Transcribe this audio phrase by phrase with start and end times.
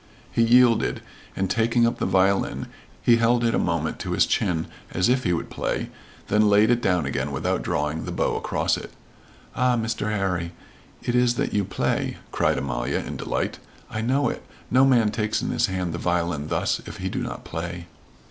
[0.31, 1.03] He yielded,
[1.35, 2.65] and, taking up the violin,
[3.03, 5.91] he held it a moment to his chin as if he would play,
[6.27, 8.89] then laid it down again without drawing the bow across it.
[9.55, 10.07] "Ah, Mr.
[10.07, 10.53] 'Arry,
[11.03, 13.59] it is that you play," cried Amalia, in delight.
[13.91, 14.43] "I know it.
[14.71, 17.85] No man takes in his hand the violin thus, if he do not play."